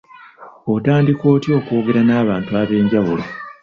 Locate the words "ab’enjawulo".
2.61-3.23